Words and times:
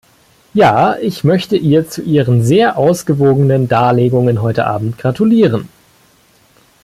Ja, 0.55 0.97
ich 0.99 1.23
möchte 1.23 1.55
ihr 1.55 1.87
zu 1.87 2.01
ihren 2.01 2.43
sehr 2.43 2.75
ausgewogenen 2.79 3.67
Darlegungen 3.67 4.41
heute 4.41 4.65
Abend 4.65 4.97
gratulieren. 4.97 5.69